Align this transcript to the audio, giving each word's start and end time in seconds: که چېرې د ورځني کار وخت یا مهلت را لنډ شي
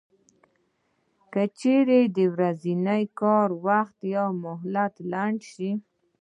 که 1.31 1.43
چېرې 1.59 1.99
د 2.17 2.17
ورځني 2.33 3.03
کار 3.19 3.47
وخت 3.67 3.97
یا 4.13 4.25
مهلت 4.45 4.93
را 4.99 5.03
لنډ 5.11 5.39
شي 5.53 5.71